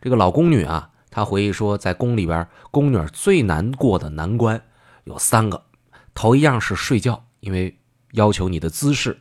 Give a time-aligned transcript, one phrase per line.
[0.00, 4.62] 这个老宫女啊，她回忆说，在宫里边，宫女最难过的难关
[5.04, 5.66] 有三个，
[6.14, 7.78] 头一样是睡觉，因为
[8.12, 9.12] 要求你的姿势；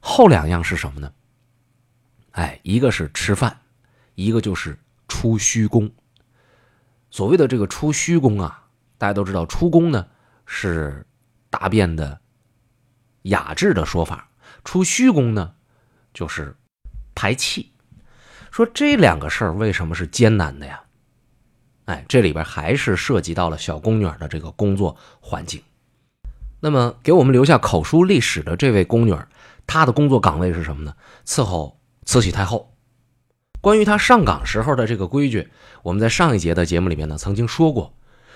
[0.00, 1.12] 后两样是什么呢？
[2.32, 3.60] 哎，一个是吃饭，
[4.14, 5.90] 一个就是出虚宫。
[7.10, 10.08] 所谓的这个出虚宫啊，大家都知道，出宫呢
[10.46, 11.06] 是
[11.50, 12.20] 大便的
[13.22, 14.30] 雅致的说法，
[14.64, 15.54] 出虚宫呢
[16.14, 16.56] 就是
[17.14, 17.71] 排气。
[18.52, 20.82] 说这两个事儿为什么是艰难的呀？
[21.86, 25.62] 哎，这里边还是涉及到了小宫女的这个工作环境。
[26.60, 29.16] 那么给我们留下口述历史的这位宫女，
[29.66, 30.94] 她的工作岗位是什么呢？
[31.24, 32.74] 伺候慈禧太后。
[33.62, 35.48] 关于她上岗时候的这个规矩，
[35.82, 37.94] 我们在上一节的节目里面呢曾经说过，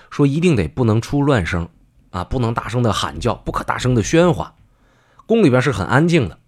[0.09, 1.69] 说一定得不能出乱声
[2.09, 4.55] 啊，不能大声的喊叫，不可大声的喧哗。
[5.27, 6.39] 宫里边是很安静的，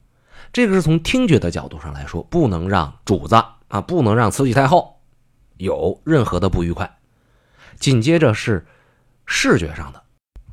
[0.51, 3.35] 这个是从听觉的角度上来说，不能让主子。
[3.69, 4.99] 啊，不能让慈禧太后
[5.57, 6.97] 有任何的不愉快。
[7.79, 8.67] 紧接着是
[9.25, 10.03] 视觉上的，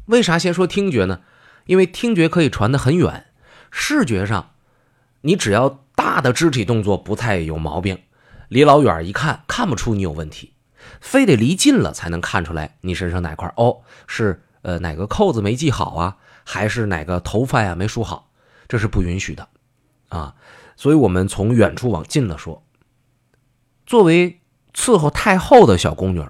[0.07, 1.21] 为啥先说听觉呢？
[1.65, 3.27] 因为听觉可以传得很远，
[3.73, 4.53] 视觉上，
[5.23, 7.99] 你只要大的肢体动作不太有毛病，
[8.49, 10.53] 离老远一看看不出你有问题，
[11.01, 18.31] 非得离近了才能看出来你身上哪块哦是呃哪个扣子没系好啊，还是哪个头发呀没梳好，
[18.69, 19.49] 这是不允许的
[20.11, 20.37] 啊。
[20.77, 22.63] 所以我们从远处往近了说。
[23.87, 24.41] 作为
[24.75, 26.27] 伺候太后的小宫女，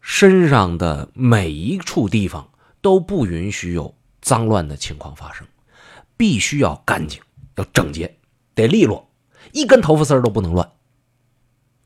[0.00, 2.50] 身上的每一处地方
[2.82, 5.46] 都不允许有脏乱的情况发生，
[6.16, 7.22] 必须要干净，
[7.54, 8.18] 要整洁，
[8.54, 9.08] 得利落，
[9.52, 10.68] 一根头发丝都不能乱。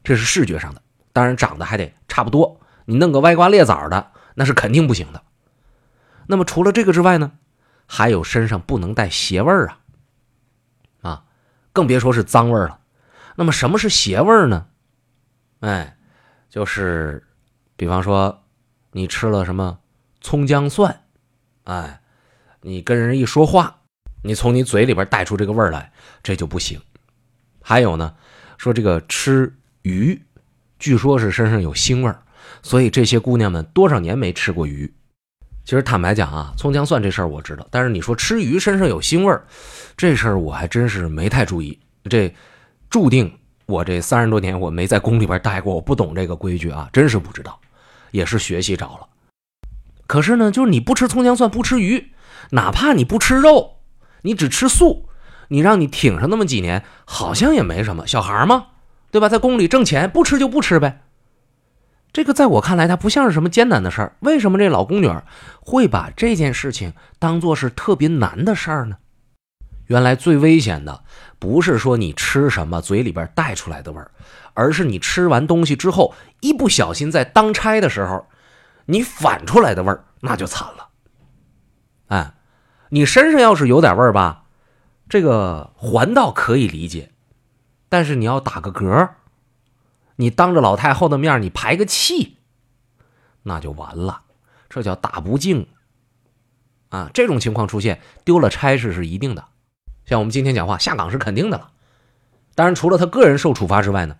[0.02, 0.80] 这是视觉上的，
[1.12, 2.58] 当然长得还得差不多。
[2.86, 5.22] 你弄个歪瓜裂枣的，那是肯定不行的。
[6.26, 7.32] 那么除了这个之外呢，
[7.84, 9.80] 还有身上不能带邪味儿啊，
[11.02, 11.24] 啊，
[11.74, 12.80] 更别说是脏味儿了。
[13.36, 14.66] 那么什么是邪味儿呢？
[15.60, 15.96] 哎，
[16.48, 17.22] 就是，
[17.76, 18.44] 比方说，
[18.92, 19.78] 你吃了什么
[20.20, 21.04] 葱姜蒜，
[21.64, 22.00] 哎，
[22.60, 23.80] 你跟人一说话，
[24.22, 25.92] 你从你嘴里边带出这个味儿来，
[26.22, 26.80] 这就不行。
[27.60, 28.14] 还有呢，
[28.56, 29.52] 说这个吃
[29.82, 30.22] 鱼，
[30.78, 32.22] 据说是身上有腥味儿，
[32.62, 34.94] 所以这些姑娘们多少年没吃过鱼。
[35.64, 39.44] 其实坦白讲啊，葱姜蒜这事儿我知道，但是你说吃鱼身上有腥味儿，
[39.96, 41.78] 这事儿我还真是没太注意。
[42.04, 42.34] 这
[42.88, 43.37] 注定。
[43.68, 47.60] 我这三十多年，我没在宫里边待过，我不懂这个规矩啊，真是不知道，
[48.12, 49.06] 也是学习着了。
[50.06, 52.12] 可是呢，就是你不吃葱姜蒜，不吃鱼，
[52.52, 53.80] 哪怕你不吃肉，
[54.22, 55.10] 你只吃素，
[55.48, 58.06] 你让你挺上那么几年，好像也没什么。
[58.06, 58.68] 小孩嘛，
[59.10, 59.28] 对吧？
[59.28, 61.02] 在宫里挣钱，不吃就不吃呗。
[62.10, 64.16] 这个在我看来，它不像是什么艰难的事儿。
[64.20, 65.12] 为什么这老宫女
[65.60, 68.96] 会把这件事情当做是特别难的事儿呢？
[69.88, 71.02] 原来最危险的
[71.38, 74.10] 不是说你吃什么嘴里边带出来的味儿，
[74.54, 78.26] 而是你吃完东西之后一不小心在当差的时候，
[78.86, 80.88] 你反出来的味儿那就惨了。
[82.08, 82.34] 哎，
[82.90, 84.44] 你身上要是有点味儿吧，
[85.08, 87.12] 这个还倒可以理解，
[87.88, 89.10] 但是你要打个嗝，
[90.16, 92.38] 你当着老太后的面你排个气，
[93.44, 94.22] 那就完了，
[94.68, 95.68] 这叫打不敬
[96.88, 97.10] 啊！
[97.14, 99.46] 这种情况出现，丢了差事是一定的。
[100.08, 101.68] 像我们今天讲话，下岗是肯定的了。
[102.54, 104.16] 当然，除了他个人受处罚之外呢，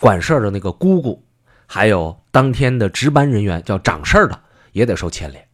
[0.00, 1.24] 管事儿的那个姑姑，
[1.68, 4.40] 还有当天的值班人员叫掌事儿的，
[4.72, 5.46] 也得受牵连。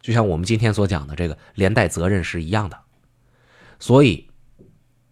[0.00, 2.78] 就像我们今天所讲的这个连带责任是一样的。
[3.80, 4.30] 所以，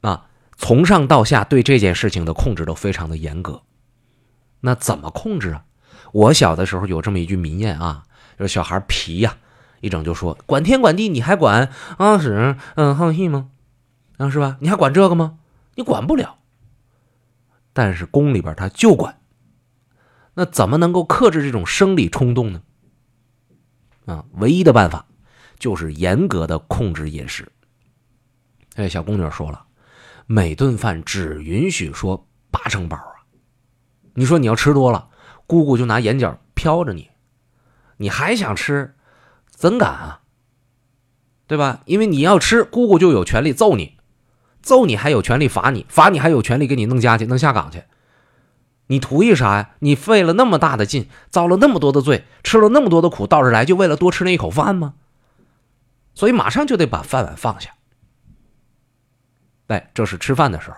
[0.02, 3.60] 啊，从上到下对这件事情的控制都非常的严格。
[4.60, 5.64] 那怎么控制啊？
[6.12, 8.04] 我小的时候有这么一句民谚啊，
[8.38, 9.36] 就是小孩皮呀，
[9.80, 12.18] 一整就说管天管地，你还管啊？
[12.18, 13.48] 是嗯，好戏吗？
[14.20, 14.58] 啊，是吧？
[14.60, 15.38] 你还管这个吗？
[15.76, 16.36] 你管不了。
[17.72, 19.18] 但是宫里边他就管。
[20.34, 22.62] 那怎么能够克制这种生理冲动呢？
[24.04, 25.06] 啊，唯一的办法
[25.58, 27.50] 就是严格的控制饮食。
[28.74, 29.64] 哎，小宫女说了，
[30.26, 33.24] 每顿饭只允许说八成饱啊。
[34.12, 35.08] 你说你要吃多了，
[35.46, 37.10] 姑姑就拿眼角瞟着你，
[37.96, 38.94] 你还想吃，
[39.46, 40.20] 怎敢啊？
[41.46, 41.80] 对吧？
[41.86, 43.98] 因为你要吃，姑姑就有权利揍你。
[44.62, 47.84] 揍你还有权利罚你，罚你还有权利给你弄家去，弄下岗去。
[48.86, 49.70] 你图一啥呀？
[49.78, 54.94] 你费了那么大的劲，遭了那么多的罪，吃了那么多的苦，到这来就为了多吃那一口饭吗？
[56.14, 57.70] 所以马上就得把饭碗放下。
[59.68, 60.76] 哎，这是吃饭的时候，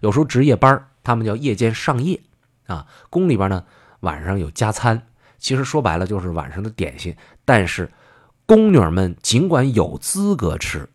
[0.00, 2.20] 有时候值夜班，他们叫夜间上夜
[2.66, 2.86] 啊。
[3.10, 3.64] 宫里边呢，
[4.00, 5.06] 晚上有加餐，
[5.38, 7.14] 其实说白了就是晚上的点心。
[7.44, 7.92] 但是
[8.46, 10.88] 宫女们尽管有资格吃，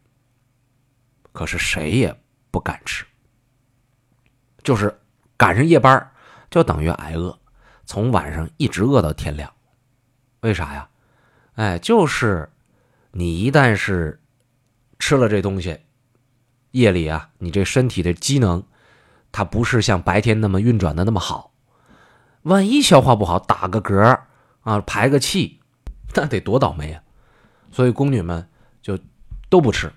[1.32, 2.20] 可是谁也。
[2.56, 3.04] 不敢吃，
[4.64, 4.98] 就是
[5.36, 6.10] 赶上夜班
[6.50, 7.38] 就等于挨饿，
[7.86, 9.52] 从晚上一直饿到天亮。
[10.40, 10.88] 为啥呀？
[11.56, 12.50] 哎，就是
[13.12, 14.22] 你一旦是
[15.00, 15.82] 吃了这东西，
[16.72, 18.64] 夜里啊，你这身体的机能，
[19.34, 21.52] 它不是像白天那么运转的那么好。
[22.44, 24.22] 万一消化不好，打个嗝
[24.62, 25.60] 啊，排个气，
[26.14, 27.04] 那得多倒霉啊！
[27.70, 28.50] 所以宫女们
[28.82, 28.98] 就
[29.50, 29.92] 都不吃。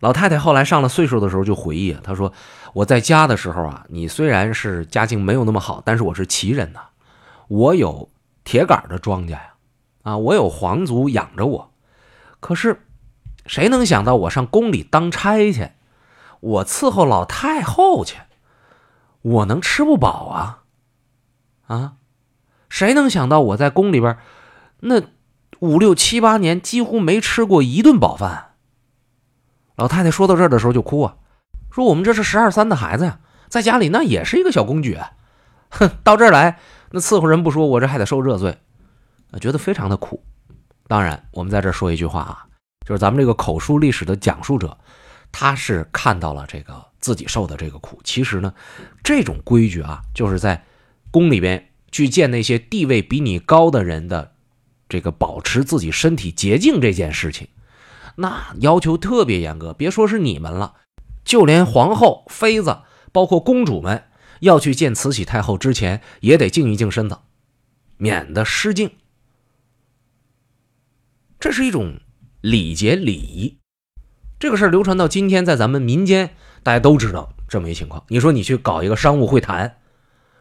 [0.00, 2.32] 老太太后来上了岁数的时候就回忆啊，她说
[2.74, 6.80] ：“我在家的时候啊，你虽然是家境没有那么好，但是我是旗人呐，
[7.48, 8.10] 我有
[8.44, 9.54] 铁杆的庄稼呀，
[10.02, 11.72] 啊，我有皇族养着我。
[12.40, 12.82] 可是
[13.46, 15.70] 谁能想到我上宫里当差去，
[16.40, 18.18] 我伺候老太后去，
[19.22, 20.64] 我能吃不饱啊？
[21.66, 21.94] 啊，
[22.68, 24.18] 谁能想到我在宫里边
[24.80, 25.00] 那
[25.60, 28.50] 五六七八年几乎没吃过一顿饱饭？”
[29.76, 31.16] 老太太说到这儿的时候就哭啊，
[31.70, 33.18] 说我们这是十二三的孩子呀，
[33.48, 34.98] 在家里那也是一个小公举，
[35.70, 36.58] 哼，到这儿来
[36.90, 38.56] 那伺候人不说，我这还得受热罪，
[39.40, 40.22] 觉得非常的苦。
[40.86, 42.46] 当然，我们在这儿说一句话啊，
[42.86, 44.76] 就是咱们这个口述历史的讲述者，
[45.32, 48.00] 他是看到了这个自己受的这个苦。
[48.04, 48.54] 其实呢，
[49.02, 50.62] 这种规矩啊，就是在
[51.10, 54.32] 宫里边去见那些地位比你高的人的
[54.88, 57.48] 这个保持自己身体洁净这件事情。
[58.16, 60.74] 那要求特别严格，别说是你们了，
[61.24, 62.82] 就连皇后、妃子，
[63.12, 64.04] 包括公主们，
[64.40, 67.18] 要去见慈禧太后之前，也得净一净身子，
[67.96, 68.90] 免得失敬。
[71.40, 72.00] 这是一种
[72.40, 73.58] 礼节礼仪。
[74.38, 78.04] 这个事儿流传到今天，在咱们民间，大家都知道这么一情况。
[78.08, 79.78] 你说你去搞一个商务会谈，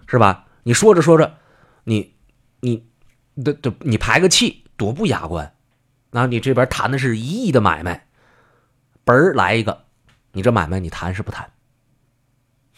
[0.07, 0.47] 是吧？
[0.63, 1.37] 你说着说着，
[1.85, 2.13] 你
[2.61, 2.87] 你
[3.35, 5.55] 的的你排个气，多不雅观。
[6.13, 8.07] 那你这边谈的是一亿的买卖，
[9.03, 9.85] 嘣儿来一个，
[10.31, 11.51] 你这买卖你谈是不谈？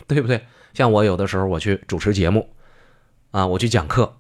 [0.08, 0.46] 对不对？
[0.74, 2.56] 像我有的时候我去主持节目，
[3.32, 4.18] 啊，我去讲课，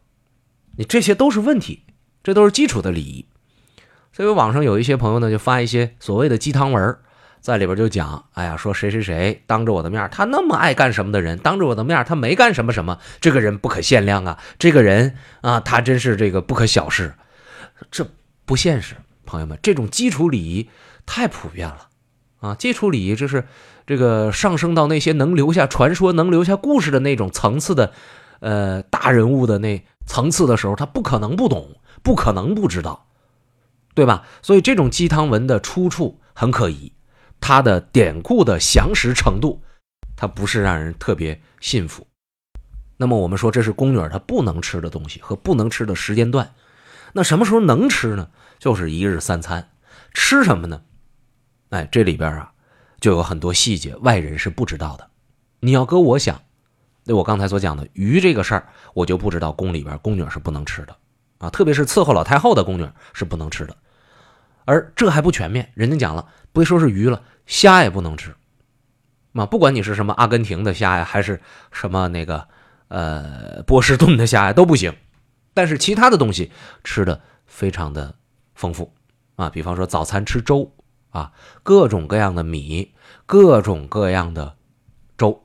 [0.78, 1.86] 你这些都是问题，
[2.24, 3.26] 这都是基础的礼仪。
[4.12, 6.98] 所以网上有一些朋友呢，就发一些所谓的鸡汤文，
[7.42, 17.14] 在里边就讲，哎呀，说谁谁谁当着我的面，他那么爱干什么的人，当着我的面他没干什么什么，这个人不可限量啊，这个人啊，他真是这个不可小视，
[17.92, 18.08] 这
[18.46, 18.96] 不现实。
[19.36, 20.70] 朋友们，这种基础礼仪
[21.06, 21.90] 太普遍了，
[22.40, 23.46] 啊，基础礼仪就是
[23.86, 27.92] 这个上升到那些能留下传说、能留下故事的那种层次的，
[28.40, 33.08] 呃，大人物的那层次的时候，他不可能不懂，不可能不知道，
[33.94, 34.24] 对吧？
[34.42, 36.94] 所以这种鸡汤文的出处很可疑，
[37.42, 39.62] 它的典故的详实程度，
[40.16, 42.08] 它不是让人特别信服。
[42.96, 46.54] 那么我们说这是宫女她不能吃的东西和不能吃的时间段，
[47.12, 48.30] 那什么时候能吃呢？
[48.60, 49.70] 就是一日三餐，
[50.14, 50.82] 吃什么呢？
[51.70, 52.52] 哎，这里边啊，
[53.02, 55.10] 就有很多细节，外人是不知道的。
[55.60, 56.42] 你要搁我想，
[57.04, 60.96] 那我刚才所讲的鱼这个事儿，我就不知道宫里边宫女是不能吃的
[61.40, 63.76] 啊，特别是伺候老太后的宫女是不能吃的。
[64.64, 68.34] 而这还不全面，人家讲了，不说是鱼了，虾也不能吃。
[69.32, 71.42] 嘛，不管你是什么阿根廷的虾呀，还是
[71.72, 72.48] 什么那个
[72.88, 74.96] 呃波士顿的虾呀，都不行。
[75.54, 76.52] 但是其他的东西
[76.84, 78.16] 吃的非常的。
[78.56, 78.94] 丰富，
[79.36, 80.72] 啊，比方说早餐吃粥，
[81.10, 82.94] 啊，各种各样的米，
[83.26, 84.56] 各种各样的
[85.18, 85.44] 粥，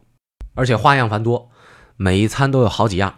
[0.54, 1.50] 而且花样繁多，
[1.96, 3.16] 每一餐都有好几样。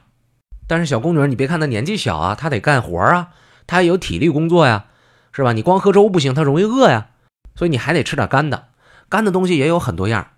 [0.67, 3.35] 但是小宫女，你别看她年纪小啊，她得干活啊，
[3.67, 4.87] 她也有体力工作呀，
[5.33, 5.53] 是吧？
[5.53, 7.09] 你光喝粥不行，她容易饿呀，
[7.55, 8.69] 所以你还得吃点干的。
[9.11, 10.29] 干的东西也有很多样，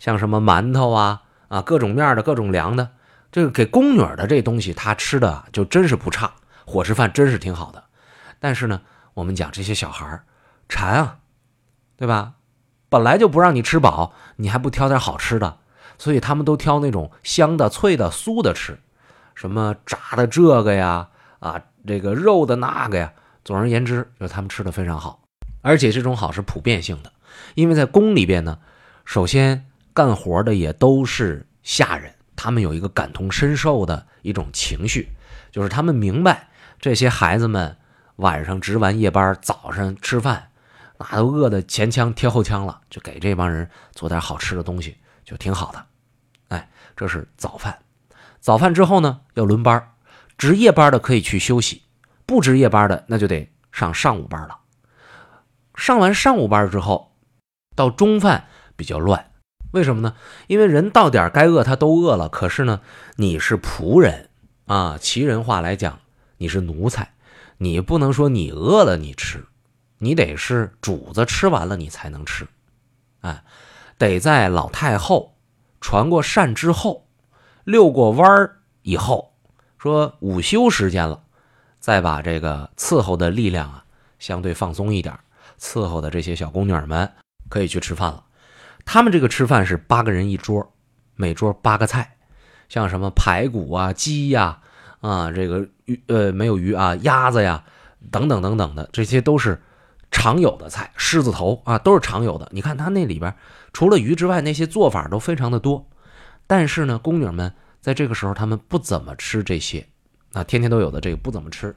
[0.00, 2.90] 像什么馒头啊，啊，各种面的，各种凉的。
[3.30, 6.32] 这个给宫女的这东西，她吃的就真是不差，
[6.64, 7.84] 伙食饭真是挺好的。
[8.40, 8.82] 但是呢。
[9.16, 10.22] 我们讲这些小孩
[10.68, 11.20] 馋啊，
[11.96, 12.34] 对吧？
[12.90, 15.56] 本来就不让你吃饱，你还不挑点好吃的，
[15.96, 18.78] 所以他们都挑那种香的、脆的、酥的吃，
[19.34, 21.08] 什么炸的这个呀，
[21.38, 23.14] 啊，这个肉的那个呀。
[23.42, 25.22] 总而言之，就他们吃的非常好，
[25.62, 27.10] 而且这种好是普遍性的，
[27.54, 28.58] 因为在宫里边呢，
[29.06, 35.08] 首先干活的也都是下人，他们有一个感同身受的一种情绪，
[35.50, 37.78] 就是他们明白这些孩子们。
[38.16, 40.50] 晚上值完夜班，早上吃饭，
[40.98, 45.86] 那都饿得前腔贴后腔了，就给这帮人做点好吃的东西，就挺好的。
[46.48, 47.78] 哎，这是早饭。
[48.40, 49.92] 早饭之后呢，要轮班，
[50.38, 51.82] 值夜班的可以去休息，
[52.24, 54.58] 不值夜班的那就得上上午班了。
[55.74, 57.12] 上完上午班之后，
[57.74, 58.46] 到中饭
[58.76, 59.32] 比较乱，
[59.72, 60.14] 为什么呢？
[60.46, 62.80] 因为人到点该饿他都饿了，可是呢，
[63.16, 64.30] 你是仆人
[64.66, 65.98] 啊，旗人话来讲，
[66.38, 67.15] 你是奴才。
[67.58, 69.46] 你不能说你饿了你吃，
[69.98, 72.46] 你得是主子吃完了你才能吃，
[73.20, 73.42] 哎，
[73.96, 75.36] 得在老太后
[75.80, 77.06] 传过膳之后，
[77.64, 79.34] 遛过弯儿以后，
[79.78, 81.22] 说午休时间了，
[81.80, 83.84] 再把这个伺候的力量啊
[84.18, 85.18] 相对放松一点，
[85.58, 87.10] 伺候的这些小宫女们
[87.48, 88.24] 可以去吃饭了。
[88.84, 90.72] 他们这个吃饭是八个人一桌，
[91.14, 92.16] 每桌八个菜，
[92.68, 94.60] 像什么排骨啊、鸡呀、
[95.06, 97.62] 啊这个鱼呃没有鱼啊、鸭子呀
[98.10, 99.62] 等等等等的，这些都是
[100.10, 100.92] 常有的菜。
[100.96, 102.48] 狮子头啊都是常有的。
[102.52, 103.34] 你看它那里边
[103.72, 105.88] 除了鱼之外，那些做法都非常的多。
[106.46, 109.86] 但是呢，宫女们在这个时候他们不怎么吃这些，
[110.32, 111.74] 啊天天都有的这个不怎么吃。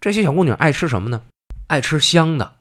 [0.00, 1.22] 这些小宫女爱吃什么呢？
[1.68, 2.52] 爱吃香的，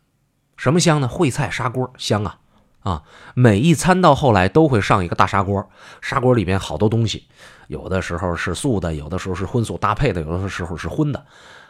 [0.57, 1.07] 什么香呢？
[1.11, 2.39] 烩菜砂锅香啊。
[2.81, 5.69] 啊，每一餐到后来都会上一个大砂锅，
[6.01, 7.27] 砂锅里边好多东西，
[7.67, 11.25] 有的时候是素的，有的时候是荤素搭配的，有的时候是荤的。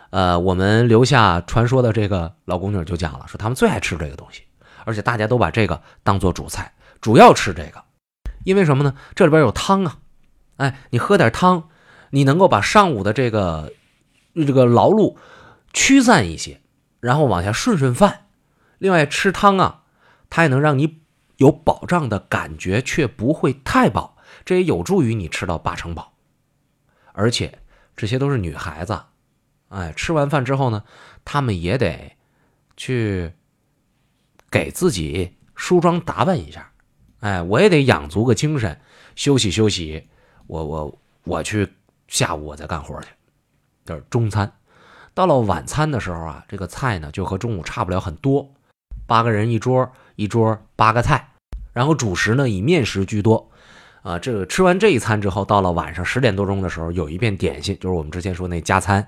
[0.10, 4.44] 呃，我们留下传说的这个老宫女就讲了，说他们最爱吃这个东西，
[4.84, 7.82] 而且大家都把这个当做主菜，主要吃这个，
[8.44, 8.94] 因为什么呢？
[9.16, 9.98] 这里边有汤啊，
[10.58, 11.70] 哎，你喝点汤，
[12.10, 13.72] 你能够把上午的这个
[14.36, 15.16] 这个劳碌
[15.72, 16.62] 驱散一些，
[17.00, 18.26] 然后往下顺顺饭。
[18.80, 19.81] 另外吃汤啊，
[20.32, 21.00] 它也能让你。
[21.38, 26.14] 有保障的感觉，却不会太饱，这也有助于你吃到八成饱。
[27.14, 27.58] 而且
[27.96, 29.02] 这些都是女孩子，
[29.70, 30.84] 哎，吃完饭之后呢，
[31.26, 32.16] 她们也得
[32.78, 33.34] 去
[34.52, 36.72] 给自己梳妆打扮一下，
[37.22, 38.80] 哎，我也得养足个精神，
[39.16, 40.08] 休息休息。
[40.46, 41.68] 我我我去
[42.08, 43.08] 下午我再干活去。
[43.84, 44.54] 这是中餐，
[45.16, 48.54] 到了晚餐的时候啊，这个菜呢就和中午差不了很多，
[49.12, 51.34] 八个人一桌，一桌八个菜。
[51.74, 53.52] 然后主食呢以面食居多，
[54.04, 59.06] 啊，这个吃完这一餐之后，到了晚上十点多钟的时候，有一遍点心，就是我们之前说那加餐，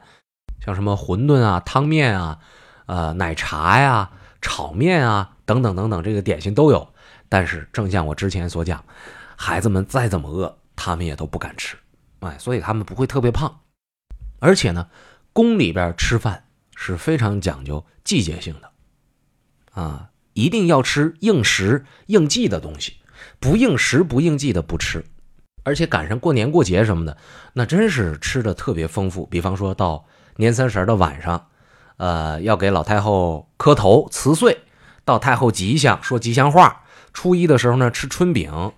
[0.59, 2.37] 像什么馄饨啊、汤面啊、
[2.85, 6.85] 呃奶茶呀、炒面啊等等等等，这个点心都有。
[7.29, 8.83] 但是正像我之前所讲，
[9.37, 11.77] 孩子们再怎么饿，他们也都不敢吃，
[12.19, 13.61] 哎，所以他们不会特别胖。
[14.39, 14.87] 而且呢，
[15.31, 16.43] 宫里边吃饭
[16.75, 18.69] 是非常讲究季节性的，
[19.73, 20.09] 啊。
[20.35, 22.93] 一定要吃应时应季的东西，
[23.39, 25.05] 不应时不应季的不吃。
[25.63, 27.15] 而且赶上过年过节什么的，
[27.53, 29.27] 那真是吃的特别丰富。
[29.27, 30.05] 比方说到
[30.37, 31.45] 年三十的晚上，
[31.97, 34.57] 呃，要给老太后磕头辞岁，
[35.05, 36.81] 到太后吉祥说吉祥话。
[37.13, 38.71] 初一的时候呢，吃春饼，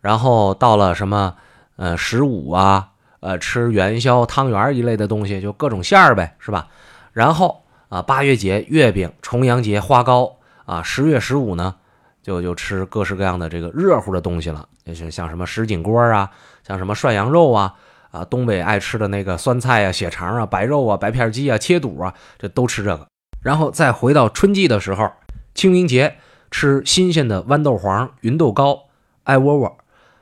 [0.00, 1.34] 然后到了什么
[1.74, 6.68] 呃十五啊，呃吃元宵、汤圆一类的东西，就各种馅儿呗，是吧？
[7.12, 10.36] 然后啊八月节月饼，重阳节花糕。
[10.70, 11.74] 啊，十月十五呢，
[12.22, 16.30] 就就吃各式各样的这个热乎的东西了，就是像什么什锦锅啊，
[16.64, 17.74] 像什么涮羊肉啊，
[18.12, 23.08] 啊，东北爱吃的那个酸菜啊、血肠啊、白肉啊、白片鸡啊、切肚啊，这都吃这个。
[23.42, 25.10] 然后再回到春季的时候，
[25.56, 26.18] 清明节
[26.52, 28.84] 吃新鲜的豌豆黄、芸豆糕、
[29.24, 29.76] 艾窝窝；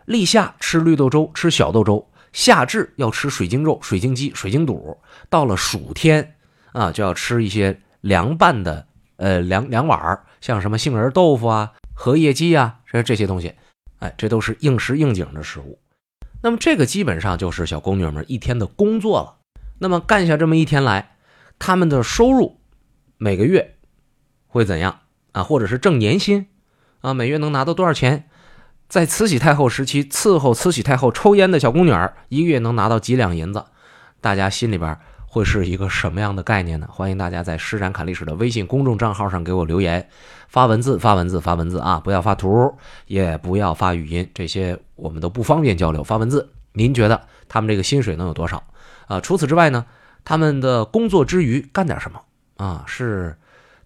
[0.06, 4.96] 立夏吃绿豆粥、吃小豆粥；夏至要吃水晶肉、水晶鸡、水晶肚；
[5.28, 6.36] 到了暑天
[6.72, 8.86] 啊，就要吃一些凉拌的。
[9.18, 13.54] 呃，凉凉碗儿，像什么杏仁豆腐啊、荷叶鸡啊，这这些东西，
[13.98, 15.78] 哎，这都是应时应景的食物。
[16.42, 19.36] 那么这个基本上就是小宫女们一天的工作了。
[19.78, 21.16] 那么干下这么一天来，
[21.58, 22.60] 他们的收入
[23.16, 23.76] 每个月
[24.46, 25.00] 会怎样
[25.32, 25.42] 啊？
[25.42, 26.46] 或者是挣年薪
[27.00, 27.14] 啊？
[27.14, 28.28] 每月能拿到多少钱？
[28.88, 33.64] 在慈禧太后时期伺候慈禧太后抽烟的小宫女儿，一个月能拿到几两银子？
[34.20, 34.98] 大家心里边。
[35.30, 36.88] 会是一个什么样的概念呢？
[36.90, 40.08] 欢迎大家在施展侃历史的微信公众账号上给我留言，
[40.48, 42.00] 发文字，发文字，发文字啊！
[42.02, 42.74] 不要发图，
[43.06, 46.02] 也不要发语音，这些我们都不方便交流。
[46.02, 48.64] 发文字，您觉得他们这个薪水能有多少
[49.06, 49.20] 啊？
[49.20, 49.84] 除此之外呢，
[50.24, 52.22] 他们的工作之余干点什么
[52.56, 52.84] 啊？
[52.86, 53.36] 是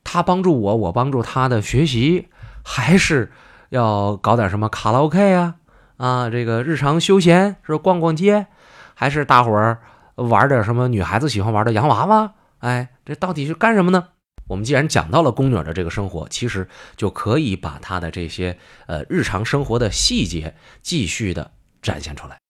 [0.04, 2.28] 他帮助我，我帮助他的学习，
[2.62, 3.32] 还是
[3.70, 5.56] 要搞点什么卡拉 OK 啊？
[5.96, 8.46] 啊，这个日常休闲是逛逛街，
[8.94, 9.78] 还是大伙儿？
[10.16, 12.35] 玩点什么女孩子喜欢玩的洋娃娃？
[12.59, 14.09] 哎，这到底是干什么呢？
[14.49, 22.41] 我们既然讲到了宫女的这个生活，其实就可以把她的这些呃日常生活的细节继续的展现出来。